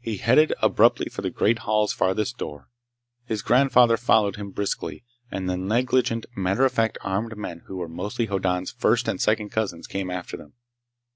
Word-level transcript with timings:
He 0.00 0.16
headed 0.16 0.52
abruptly 0.60 1.06
for 1.08 1.22
the 1.22 1.30
great 1.30 1.60
hall's 1.60 1.92
farthest 1.92 2.36
door. 2.36 2.68
His 3.26 3.40
grandfather 3.40 3.96
followed 3.96 4.34
him 4.34 4.50
briskly, 4.50 5.04
and 5.30 5.48
the 5.48 5.56
negligent, 5.56 6.26
matter 6.34 6.64
of 6.64 6.72
fact 6.72 6.98
armed 7.02 7.36
men 7.36 7.60
who 7.66 7.76
were 7.76 7.88
mostly 7.88 8.26
Hoddan's 8.26 8.72
first 8.72 9.06
and 9.06 9.20
second 9.20 9.50
cousins 9.50 9.86
came 9.86 10.10
after 10.10 10.36
them. 10.36 10.54